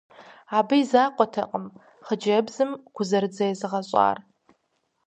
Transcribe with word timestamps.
Абы 0.57 0.75
и 0.81 0.83
закъуэтэкъым 0.91 1.65
хъыджэбзым 2.05 2.71
гузэрыдзэ 2.95 3.45
езыгъэщӏар. 3.53 4.17